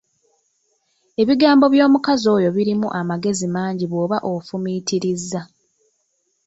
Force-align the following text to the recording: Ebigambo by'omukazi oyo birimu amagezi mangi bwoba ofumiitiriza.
Ebigambo 1.21 1.65
by'omukazi 1.73 2.27
oyo 2.35 2.49
birimu 2.55 2.87
amagezi 2.99 3.45
mangi 3.55 3.85
bwoba 3.91 4.17
ofumiitiriza. 4.31 5.41